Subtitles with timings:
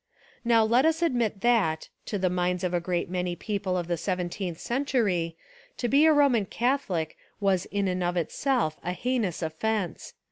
[0.43, 3.97] Now let us admit that, to the minds of a great many people of the
[3.97, 5.35] seventeenth cen tury,
[5.77, 10.15] to be a Roman Catholic was In and of it self a heinous offence.